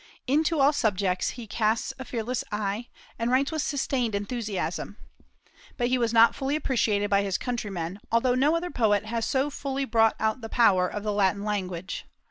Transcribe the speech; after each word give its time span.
Into 0.25 0.59
all 0.59 0.73
subjects 0.73 1.29
he 1.37 1.45
casts 1.45 1.93
a 1.99 2.05
fearless 2.05 2.43
eye, 2.51 2.87
and 3.19 3.29
writes 3.29 3.51
with 3.51 3.61
sustained 3.61 4.15
enthusiasm. 4.15 4.97
But 5.77 5.89
he 5.89 5.99
was 5.99 6.11
not 6.11 6.33
fully 6.33 6.55
appreciated 6.55 7.07
by 7.11 7.21
his 7.21 7.37
countrymen, 7.37 7.99
although 8.11 8.33
no 8.33 8.55
other 8.55 8.71
poet 8.71 9.05
has 9.05 9.25
so 9.27 9.51
fully 9.51 9.85
brought 9.85 10.15
out 10.19 10.41
the 10.41 10.49
power 10.49 10.87
of 10.87 11.03
the 11.03 11.13
Latin 11.13 11.43
language. 11.43 12.07